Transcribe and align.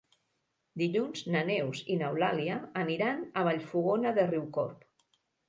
Dilluns 0.81 1.21
na 1.35 1.43
Neus 1.49 1.81
i 1.97 1.97
n'Eulàlia 1.99 2.57
aniran 2.85 3.23
a 3.27 3.45
Vallfogona 3.51 4.17
de 4.19 4.27
Riucorb. 4.33 4.91